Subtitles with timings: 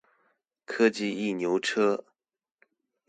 [0.65, 2.03] 科技一牛車